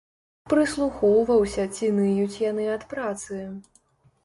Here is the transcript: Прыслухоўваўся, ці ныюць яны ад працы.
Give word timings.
Прыслухоўваўся, 0.53 1.67
ці 1.75 1.91
ныюць 1.99 2.41
яны 2.49 2.67
ад 2.79 2.89
працы. 2.97 3.41